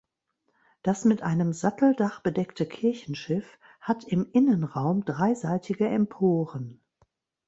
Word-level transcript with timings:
Das 0.81 1.05
mit 1.05 1.21
einem 1.21 1.53
Satteldach 1.53 2.21
bedeckte 2.21 2.65
Kirchenschiff 2.65 3.59
hat 3.79 4.03
im 4.03 4.27
Innenraum 4.31 5.05
dreiseitige 5.05 5.87
Emporen. 5.87 6.81